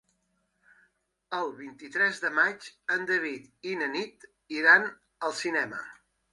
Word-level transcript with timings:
El 1.39 1.53
vint-i-tres 1.59 2.23
de 2.25 2.33
maig 2.39 2.71
en 2.97 3.07
David 3.13 3.71
i 3.75 3.79
na 3.85 3.93
Nit 3.99 4.29
iran 4.61 4.93
al 5.31 5.41
cinema. 5.45 5.89